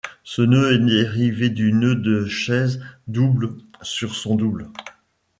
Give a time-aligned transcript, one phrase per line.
[0.23, 3.51] Ce nœud est dérivé du nœud de chaise double
[3.83, 4.67] sur son double.